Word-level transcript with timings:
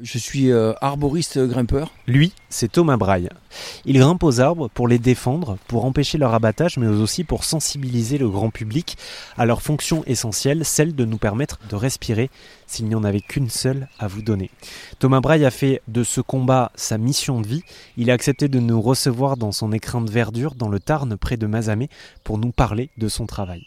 Je 0.00 0.18
suis 0.18 0.52
euh, 0.52 0.74
arboriste 0.80 1.38
grimpeur. 1.38 1.92
Lui, 2.06 2.32
c'est 2.50 2.70
Thomas 2.70 2.96
Braille. 2.96 3.28
Il 3.84 3.98
grimpe 3.98 4.22
aux 4.22 4.40
arbres 4.40 4.68
pour 4.68 4.86
les 4.86 5.00
défendre, 5.00 5.58
pour 5.66 5.84
empêcher 5.84 6.18
leur 6.18 6.34
abattage, 6.34 6.76
mais 6.76 6.86
aussi 6.86 7.24
pour 7.24 7.42
sensibiliser 7.42 8.16
le 8.16 8.28
grand 8.28 8.50
public 8.50 8.96
à 9.36 9.44
leur 9.44 9.60
fonction 9.60 10.04
essentielle, 10.06 10.64
celle 10.64 10.94
de 10.94 11.04
nous 11.04 11.18
permettre 11.18 11.58
de 11.68 11.74
respirer 11.74 12.30
s'il 12.66 12.86
n'y 12.86 12.94
en 12.94 13.02
avait 13.02 13.20
qu'une 13.20 13.50
seule 13.50 13.88
à 13.98 14.06
vous 14.06 14.22
donner. 14.22 14.50
Thomas 15.00 15.20
Braille 15.20 15.44
a 15.44 15.50
fait 15.50 15.82
de 15.88 16.04
ce 16.04 16.20
combat 16.20 16.70
sa 16.76 16.96
mission 16.96 17.40
de 17.40 17.48
vie. 17.48 17.62
Il 17.96 18.10
a 18.10 18.14
accepté 18.14 18.48
de 18.48 18.60
nous 18.60 18.80
recevoir 18.80 19.36
dans 19.36 19.52
son 19.52 19.72
écrin 19.72 20.00
de 20.00 20.10
verdure 20.10 20.54
dans 20.54 20.68
le 20.68 20.78
Tarn 20.78 21.16
près 21.16 21.36
de 21.36 21.46
Mazamet 21.46 21.88
pour 22.22 22.38
nous 22.38 22.52
parler 22.52 22.90
de 22.98 23.08
son 23.08 23.26
travail 23.26 23.66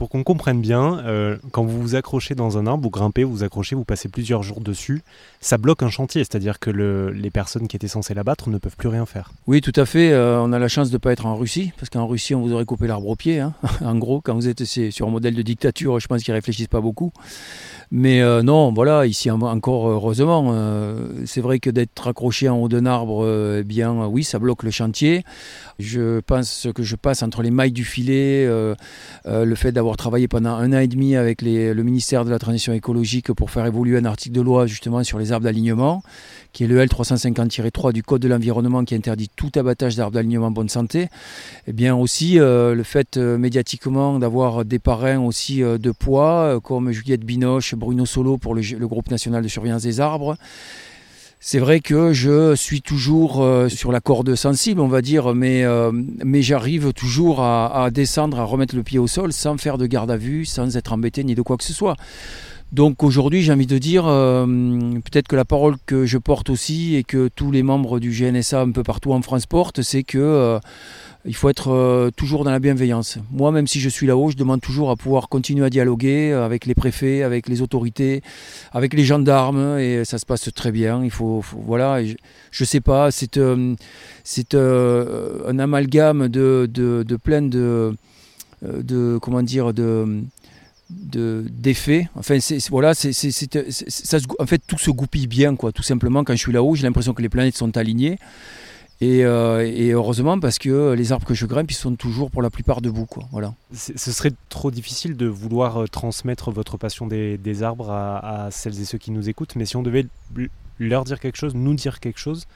pour 0.00 0.08
qu'on 0.08 0.24
comprenne 0.24 0.62
bien, 0.62 1.00
euh, 1.04 1.36
quand 1.52 1.62
vous 1.62 1.78
vous 1.78 1.94
accrochez 1.94 2.34
dans 2.34 2.56
un 2.56 2.66
arbre, 2.66 2.82
vous 2.82 2.88
grimpez, 2.88 3.22
vous 3.22 3.32
vous 3.32 3.44
accrochez, 3.44 3.74
vous 3.74 3.84
passez 3.84 4.08
plusieurs 4.08 4.42
jours 4.42 4.62
dessus, 4.62 5.02
ça 5.40 5.58
bloque 5.58 5.82
un 5.82 5.90
chantier, 5.90 6.24
c'est-à-dire 6.24 6.58
que 6.58 6.70
les 6.70 7.30
personnes 7.30 7.68
qui 7.68 7.76
étaient 7.76 7.86
censées 7.86 8.14
l'abattre 8.14 8.48
ne 8.48 8.56
peuvent 8.56 8.78
plus 8.78 8.88
rien 8.88 9.04
faire. 9.04 9.30
Oui, 9.46 9.60
tout 9.60 9.74
à 9.76 9.84
fait. 9.84 10.10
Euh, 10.10 10.40
on 10.40 10.54
a 10.54 10.58
la 10.58 10.68
chance 10.68 10.88
de 10.88 10.94
ne 10.94 10.98
pas 10.98 11.12
être 11.12 11.26
en 11.26 11.36
Russie, 11.36 11.74
parce 11.78 11.90
qu'en 11.90 12.06
Russie, 12.06 12.34
on 12.34 12.40
vous 12.40 12.54
aurait 12.54 12.64
coupé 12.64 12.86
l'arbre 12.86 13.08
au 13.08 13.14
pied. 13.14 13.40
Hein. 13.40 13.52
en 13.84 13.94
gros, 13.96 14.22
quand 14.22 14.34
vous 14.34 14.48
êtes 14.48 14.64
sur 14.64 15.06
un 15.06 15.10
modèle 15.10 15.34
de 15.34 15.42
dictature, 15.42 16.00
je 16.00 16.08
pense 16.08 16.22
qu'ils 16.22 16.32
réfléchissent 16.32 16.68
pas 16.68 16.80
beaucoup. 16.80 17.12
Mais 17.90 18.22
euh, 18.22 18.42
non, 18.42 18.72
voilà, 18.72 19.04
ici 19.04 19.30
encore 19.30 19.88
heureusement, 19.88 20.54
c'est 21.26 21.42
vrai 21.42 21.58
que 21.58 21.68
d'être 21.68 22.08
accroché 22.08 22.48
en 22.48 22.56
haut 22.56 22.68
d'un 22.68 22.86
arbre, 22.86 23.58
eh 23.58 23.64
bien 23.64 24.06
oui, 24.06 24.24
ça 24.24 24.38
bloque 24.38 24.62
le 24.62 24.70
chantier. 24.70 25.24
Je 25.78 26.20
pense 26.20 26.68
que 26.74 26.82
je 26.82 26.96
passe 26.96 27.22
entre 27.22 27.42
les 27.42 27.50
mailles 27.50 27.72
du 27.72 27.84
filet, 27.84 28.46
le 28.46 29.54
fait 29.56 29.72
d'avoir 29.72 29.89
travaillé 29.96 30.28
pendant 30.28 30.54
un 30.54 30.72
an 30.72 30.78
et 30.78 30.86
demi 30.86 31.16
avec 31.16 31.42
le 31.42 31.82
ministère 31.82 32.24
de 32.24 32.30
la 32.30 32.38
Transition 32.38 32.72
écologique 32.72 33.32
pour 33.32 33.50
faire 33.50 33.66
évoluer 33.66 33.98
un 33.98 34.04
article 34.04 34.34
de 34.34 34.40
loi 34.40 34.66
justement 34.66 35.02
sur 35.04 35.18
les 35.18 35.32
arbres 35.32 35.44
d'alignement, 35.44 36.02
qui 36.52 36.64
est 36.64 36.66
le 36.66 36.84
L350-3 36.84 37.92
du 37.92 38.02
Code 38.02 38.22
de 38.22 38.28
l'environnement 38.28 38.84
qui 38.84 38.94
interdit 38.94 39.30
tout 39.34 39.50
abattage 39.56 39.96
d'arbres 39.96 40.12
d'alignement 40.12 40.50
bonne 40.50 40.68
santé. 40.68 41.02
Et 41.02 41.08
eh 41.68 41.72
bien 41.72 41.94
aussi 41.94 42.38
euh, 42.38 42.74
le 42.74 42.82
fait 42.82 43.16
euh, 43.16 43.38
médiatiquement 43.38 44.18
d'avoir 44.18 44.64
des 44.64 44.78
parrains 44.78 45.20
aussi 45.20 45.62
euh, 45.62 45.78
de 45.78 45.90
poids, 45.90 46.60
comme 46.62 46.90
Juliette 46.90 47.24
Binoche, 47.24 47.74
Bruno 47.74 48.06
Solo 48.06 48.38
pour 48.38 48.54
le 48.54 48.86
groupe 48.86 49.10
national 49.10 49.42
de 49.42 49.48
surveillance 49.48 49.82
des 49.82 50.00
arbres. 50.00 50.36
C'est 51.42 51.58
vrai 51.58 51.80
que 51.80 52.12
je 52.12 52.54
suis 52.54 52.82
toujours 52.82 53.42
euh, 53.42 53.70
sur 53.70 53.92
la 53.92 54.00
corde 54.00 54.34
sensible, 54.34 54.78
on 54.78 54.88
va 54.88 55.00
dire, 55.00 55.34
mais, 55.34 55.64
euh, 55.64 55.90
mais 56.22 56.42
j'arrive 56.42 56.92
toujours 56.92 57.40
à, 57.40 57.90
descendre, 57.90 58.38
à 58.38 58.44
remettre 58.44 58.76
le 58.76 58.82
pied 58.82 58.98
au 58.98 59.06
sol 59.06 59.32
sans 59.32 59.56
faire 59.56 59.78
de 59.78 59.86
garde 59.86 60.10
à 60.10 60.18
vue, 60.18 60.44
sans 60.44 60.76
être 60.76 60.92
embêté 60.92 61.24
ni 61.24 61.34
de 61.34 61.40
quoi 61.40 61.56
que 61.56 61.64
ce 61.64 61.72
soit. 61.72 61.96
Donc 62.72 63.02
aujourd'hui, 63.02 63.40
j'ai 63.40 63.54
envie 63.54 63.66
de 63.66 63.78
dire, 63.78 64.04
euh, 64.06 64.44
peut-être 64.46 65.28
que 65.28 65.36
la 65.36 65.46
parole 65.46 65.76
que 65.86 66.04
je 66.04 66.18
porte 66.18 66.50
aussi 66.50 66.94
et 66.94 67.04
que 67.04 67.28
tous 67.34 67.50
les 67.50 67.62
membres 67.62 68.00
du 68.00 68.10
GNSA 68.10 68.60
un 68.60 68.70
peu 68.70 68.82
partout 68.82 69.14
en 69.14 69.22
France 69.22 69.46
portent, 69.46 69.80
c'est 69.80 70.02
que 70.02 70.60
il 71.24 71.34
faut 71.34 71.48
être 71.50 71.70
euh, 71.70 72.10
toujours 72.10 72.44
dans 72.44 72.50
la 72.50 72.60
bienveillance. 72.60 73.18
Moi, 73.30 73.52
même 73.52 73.66
si 73.66 73.80
je 73.80 73.88
suis 73.88 74.06
là-haut, 74.06 74.30
je 74.30 74.36
demande 74.36 74.60
toujours 74.60 74.90
à 74.90 74.96
pouvoir 74.96 75.28
continuer 75.28 75.66
à 75.66 75.70
dialoguer 75.70 76.32
avec 76.32 76.64
les 76.64 76.74
préfets, 76.74 77.22
avec 77.22 77.48
les 77.48 77.60
autorités, 77.60 78.22
avec 78.72 78.94
les 78.94 79.04
gendarmes, 79.04 79.78
et 79.78 80.04
ça 80.04 80.18
se 80.18 80.24
passe 80.24 80.48
très 80.54 80.72
bien. 80.72 81.04
Il 81.04 81.10
faut, 81.10 81.44
voilà, 81.64 82.02
je, 82.02 82.14
ne 82.60 82.66
sais 82.66 82.80
pas, 82.80 83.10
c'est 83.10 83.36
euh, 83.36 83.74
euh, 84.54 85.50
un 85.50 85.58
amalgame 85.58 86.28
de, 86.28 87.16
plein 87.22 87.42
de, 87.42 87.94
comment 89.20 89.42
dire 89.42 89.74
de 89.74 90.24
d'effets. 90.90 92.08
enfin, 92.16 92.38
voilà, 92.70 92.90
en 92.90 94.46
fait, 94.46 94.62
tout 94.66 94.78
se 94.78 94.90
goupille 94.90 95.28
bien, 95.28 95.54
quoi. 95.54 95.70
Tout 95.70 95.82
simplement, 95.82 96.24
quand 96.24 96.32
je 96.32 96.38
suis 96.38 96.52
là-haut, 96.52 96.74
j'ai 96.74 96.82
l'impression 96.82 97.14
que 97.14 97.22
les 97.22 97.28
planètes 97.28 97.56
sont 97.56 97.76
alignées. 97.76 98.18
Euh, 99.02 99.60
et, 99.60 99.90
heureusement 99.90 100.38
parce 100.38 100.58
que 100.58 100.92
les 100.92 101.12
arbres 101.12 101.26
que 101.26 101.34
je 101.34 101.46
grimpe, 101.46 101.70
ils 101.70 101.74
sont 101.74 101.94
toujours 101.96 102.30
pour 102.30 102.42
la 102.42 102.50
plupart 102.50 102.82
debout. 102.82 103.06
Voilà. 103.32 103.54
Ce 103.74 104.12
serait 104.12 104.32
trop 104.48 104.70
difficile 104.70 105.16
de 105.16 105.26
vouloir 105.26 105.82
euh, 105.82 105.86
transmettre 105.86 106.50
votre 106.50 106.76
passion 106.76 107.06
des, 107.06 107.62
arbres 107.62 107.90
à, 107.90 108.48
celles 108.50 108.78
et 108.80 108.84
ceux 108.84 108.98
qui 108.98 109.10
nous 109.10 109.28
écoutent, 109.28 109.56
mais 109.56 109.64
si 109.64 109.76
on 109.76 109.82
devait 109.82 110.06
leur 110.78 111.04
dire 111.04 111.18
quelque 111.18 111.36
chose, 111.36 111.54
nous 111.54 111.74
dire 111.74 112.00
quelque 112.00 112.18
chose, 112.18 112.46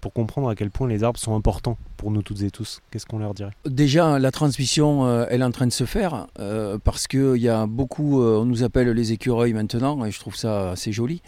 pour 0.00 0.12
comprendre 0.12 0.48
à 0.48 0.54
quel 0.54 0.70
point 0.70 0.88
les 0.88 1.04
arbres 1.04 1.18
sont 1.18 1.34
importants 1.34 1.78
pour 1.96 2.10
nous 2.10 2.22
toutes 2.22 2.42
et 2.42 2.50
tous 2.50 2.80
Qu'est-ce 2.90 3.06
qu'on 3.06 3.18
leur 3.18 3.34
dirait? 3.34 3.52
Déjà, 3.66 4.18
la 4.18 4.30
transmission, 4.30 5.06
euh, 5.06 5.26
elle 5.28 5.42
est 5.42 5.44
en 5.44 5.50
train 5.50 5.66
de 5.66 5.72
se 5.72 5.84
faire 5.84 6.26
euh, 6.38 6.78
parce 6.82 7.06
qu'il 7.06 7.36
y 7.36 7.48
a 7.48 7.66
beaucoup, 7.66 8.22
euh, 8.22 8.38
on 8.38 8.44
nous 8.44 8.62
appelle 8.62 8.88
les 8.90 9.12
écureuils 9.12 9.52
maintenant, 9.52 10.04
et 10.04 10.10
je 10.10 10.18
trouve 10.18 10.36
ça 10.36 10.70
assez 10.70 10.92
joli. 10.92 11.22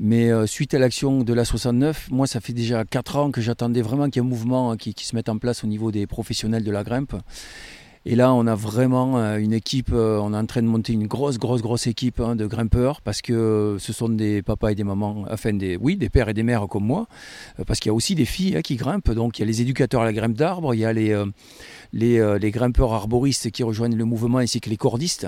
Mais 0.00 0.30
suite 0.46 0.74
à 0.74 0.78
l'action 0.78 1.24
de 1.24 1.32
la 1.32 1.44
69, 1.44 2.08
moi, 2.10 2.26
ça 2.28 2.40
fait 2.40 2.52
déjà 2.52 2.84
4 2.84 3.16
ans 3.16 3.30
que 3.30 3.40
j'attendais 3.40 3.82
vraiment 3.82 4.04
qu'il 4.04 4.22
y 4.22 4.24
ait 4.24 4.26
un 4.26 4.30
mouvement 4.30 4.76
qui, 4.76 4.94
qui 4.94 5.04
se 5.04 5.16
mette 5.16 5.28
en 5.28 5.38
place 5.38 5.64
au 5.64 5.66
niveau 5.66 5.90
des 5.90 6.06
professionnels 6.06 6.62
de 6.62 6.70
la 6.70 6.84
grimpe. 6.84 7.16
Et 8.10 8.16
là, 8.16 8.32
on 8.32 8.46
a 8.46 8.54
vraiment 8.54 9.18
euh, 9.18 9.36
une 9.36 9.52
équipe, 9.52 9.90
euh, 9.92 10.18
on 10.18 10.32
est 10.32 10.36
en 10.38 10.46
train 10.46 10.62
de 10.62 10.66
monter 10.66 10.94
une 10.94 11.06
grosse, 11.06 11.36
grosse, 11.36 11.60
grosse 11.60 11.86
équipe 11.86 12.20
hein, 12.20 12.36
de 12.36 12.46
grimpeurs 12.46 13.02
parce 13.02 13.20
que 13.20 13.76
ce 13.78 13.92
sont 13.92 14.08
des 14.08 14.40
papas 14.40 14.70
et 14.70 14.74
des 14.74 14.82
mamans, 14.82 15.26
enfin, 15.30 15.52
des, 15.52 15.76
oui, 15.76 15.98
des 15.98 16.08
pères 16.08 16.30
et 16.30 16.32
des 16.32 16.42
mères 16.42 16.68
comme 16.68 16.86
moi, 16.86 17.06
euh, 17.60 17.64
parce 17.66 17.80
qu'il 17.80 17.90
y 17.90 17.92
a 17.92 17.94
aussi 17.94 18.14
des 18.14 18.24
filles 18.24 18.56
hein, 18.56 18.62
qui 18.62 18.76
grimpent. 18.76 19.10
Donc, 19.10 19.38
il 19.38 19.42
y 19.42 19.44
a 19.44 19.46
les 19.46 19.60
éducateurs 19.60 20.00
à 20.00 20.04
la 20.06 20.14
grimpe 20.14 20.32
d'arbres, 20.32 20.72
il 20.72 20.80
y 20.80 20.86
a 20.86 20.92
les, 20.94 21.22
les, 21.92 22.50
grimpeurs 22.50 22.94
arboristes 22.94 23.50
qui 23.50 23.62
rejoignent 23.62 23.96
le 23.96 24.06
mouvement 24.06 24.38
ainsi 24.38 24.62
que 24.62 24.70
les 24.70 24.78
cordistes. 24.78 25.26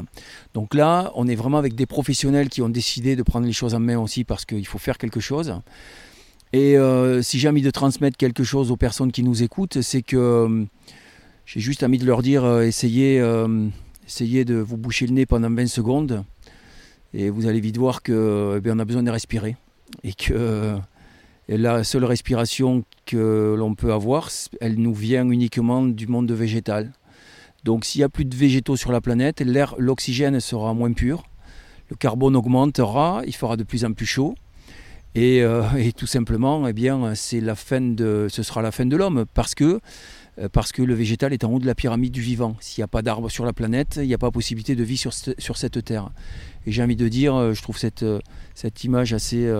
Donc 0.54 0.72
là, 0.72 1.12
on 1.16 1.28
est 1.28 1.34
vraiment 1.34 1.58
avec 1.58 1.74
des 1.74 1.84
professionnels 1.84 2.48
qui 2.48 2.62
ont 2.62 2.70
décidé 2.70 3.14
de 3.14 3.22
prendre 3.22 3.44
les 3.44 3.52
choses 3.52 3.74
en 3.74 3.80
main 3.80 3.98
aussi 3.98 4.24
parce 4.24 4.46
qu'il 4.46 4.66
faut 4.66 4.78
faire 4.78 4.96
quelque 4.96 5.20
chose. 5.20 5.54
Et 6.54 6.76
si 7.20 7.38
j'ai 7.38 7.48
envie 7.50 7.60
de 7.60 7.70
transmettre 7.70 8.16
quelque 8.16 8.42
chose 8.42 8.70
aux 8.70 8.78
personnes 8.78 9.12
qui 9.12 9.22
nous 9.22 9.42
écoutent, 9.42 9.82
c'est 9.82 10.02
que 10.02 10.66
j'ai 11.52 11.58
juste 11.58 11.82
envie 11.82 11.98
de 11.98 12.06
leur 12.06 12.22
dire 12.22 12.44
euh, 12.44 12.62
essayez, 12.62 13.20
euh, 13.20 13.66
essayez 14.06 14.44
de 14.44 14.54
vous 14.54 14.76
boucher 14.76 15.08
le 15.08 15.14
nez 15.14 15.26
pendant 15.26 15.50
20 15.50 15.66
secondes 15.66 16.24
et 17.12 17.28
vous 17.28 17.48
allez 17.48 17.58
vite 17.58 17.76
voir 17.76 18.04
qu'on 18.04 18.60
eh 18.64 18.68
a 18.68 18.84
besoin 18.84 19.02
de 19.02 19.10
respirer 19.10 19.56
et 20.04 20.12
que 20.12 20.78
la 21.48 21.82
seule 21.82 22.04
respiration 22.04 22.84
que 23.04 23.56
l'on 23.58 23.74
peut 23.74 23.92
avoir, 23.92 24.30
elle 24.60 24.76
nous 24.76 24.94
vient 24.94 25.28
uniquement 25.28 25.82
du 25.84 26.06
monde 26.06 26.30
végétal. 26.30 26.92
Donc 27.64 27.84
s'il 27.84 27.98
n'y 27.98 28.04
a 28.04 28.08
plus 28.08 28.24
de 28.24 28.36
végétaux 28.36 28.76
sur 28.76 28.92
la 28.92 29.00
planète, 29.00 29.40
l'air, 29.40 29.74
l'oxygène 29.76 30.38
sera 30.38 30.72
moins 30.72 30.92
pur, 30.92 31.24
le 31.88 31.96
carbone 31.96 32.36
augmentera, 32.36 33.22
il 33.26 33.34
fera 33.34 33.56
de 33.56 33.64
plus 33.64 33.84
en 33.84 33.92
plus 33.92 34.06
chaud. 34.06 34.36
Et, 35.16 35.42
euh, 35.42 35.64
tout 35.96 36.06
simplement, 36.06 36.68
eh 36.68 36.72
bien, 36.72 37.16
c'est 37.16 37.40
la 37.40 37.56
fin 37.56 37.80
de, 37.80 38.28
ce 38.30 38.44
sera 38.44 38.62
la 38.62 38.70
fin 38.70 38.86
de 38.86 38.96
l'homme 38.96 39.24
parce 39.34 39.56
que 39.56 39.64
euh, 39.64 39.80
parce 40.48 40.72
que 40.72 40.82
le 40.82 40.94
végétal 40.94 41.32
est 41.32 41.44
en 41.44 41.52
haut 41.52 41.58
de 41.58 41.66
la 41.66 41.74
pyramide 41.74 42.12
du 42.12 42.20
vivant. 42.20 42.56
S'il 42.60 42.80
n'y 42.80 42.84
a 42.84 42.88
pas 42.88 43.02
d'arbres 43.02 43.28
sur 43.28 43.44
la 43.44 43.52
planète, 43.52 43.98
il 44.00 44.06
n'y 44.06 44.14
a 44.14 44.18
pas 44.18 44.30
possibilité 44.30 44.74
de 44.74 44.82
vie 44.82 44.96
sur, 44.96 45.12
sur 45.12 45.56
cette 45.56 45.84
terre. 45.84 46.10
Et 46.66 46.72
j'ai 46.72 46.82
envie 46.82 46.96
de 46.96 47.08
dire, 47.08 47.34
euh, 47.34 47.52
je 47.52 47.62
trouve 47.62 47.78
cette, 47.78 48.02
euh, 48.02 48.20
cette 48.54 48.84
image 48.84 49.12
assez, 49.12 49.52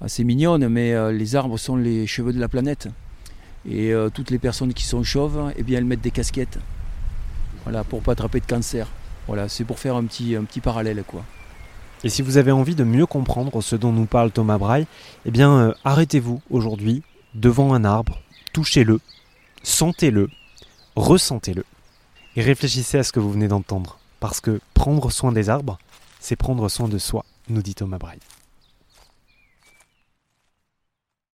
assez 0.00 0.24
mignonne, 0.24 0.68
mais 0.68 1.12
les 1.12 1.36
arbres 1.36 1.58
sont 1.58 1.76
les 1.76 2.06
cheveux 2.06 2.32
de 2.32 2.40
la 2.40 2.48
planète. 2.48 2.88
Et 3.68 3.92
toutes 4.14 4.30
les 4.30 4.38
personnes 4.38 4.72
qui 4.72 4.84
sont 4.84 5.02
chauves, 5.02 5.52
eh 5.56 5.62
bien, 5.62 5.78
elles 5.78 5.84
mettent 5.84 6.00
des 6.00 6.12
casquettes. 6.12 6.58
Voilà, 7.64 7.82
pour 7.82 8.00
pas 8.02 8.12
attraper 8.12 8.38
de 8.38 8.46
cancer. 8.46 8.88
Voilà, 9.26 9.48
c'est 9.48 9.64
pour 9.64 9.80
faire 9.80 9.96
un 9.96 10.04
petit, 10.04 10.36
un 10.36 10.44
petit 10.44 10.60
parallèle, 10.60 11.02
quoi. 11.04 11.24
Et 12.04 12.08
si 12.08 12.22
vous 12.22 12.36
avez 12.36 12.52
envie 12.52 12.76
de 12.76 12.84
mieux 12.84 13.06
comprendre 13.06 13.60
ce 13.62 13.74
dont 13.74 13.90
nous 13.90 14.06
parle 14.06 14.30
Thomas 14.30 14.58
Braille, 14.58 14.86
eh 15.24 15.30
bien, 15.30 15.74
arrêtez-vous 15.84 16.40
aujourd'hui 16.50 17.02
devant 17.34 17.74
un 17.74 17.84
arbre, 17.84 18.20
touchez-le, 18.52 19.00
sentez-le, 19.66 20.30
ressentez-le, 20.94 21.64
et 22.36 22.42
réfléchissez 22.42 22.98
à 22.98 23.02
ce 23.02 23.10
que 23.10 23.18
vous 23.18 23.32
venez 23.32 23.48
d'entendre, 23.48 23.98
parce 24.20 24.40
que 24.40 24.60
prendre 24.74 25.10
soin 25.10 25.32
des 25.32 25.50
arbres, 25.50 25.76
c'est 26.20 26.36
prendre 26.36 26.68
soin 26.68 26.88
de 26.88 26.98
soi, 26.98 27.24
nous 27.48 27.62
dit 27.62 27.74
Thomas 27.74 27.98
Braille. 27.98 28.20